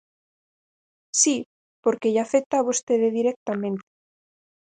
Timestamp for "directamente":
3.19-3.87